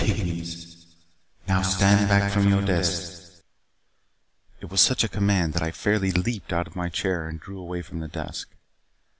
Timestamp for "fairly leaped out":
5.69-6.65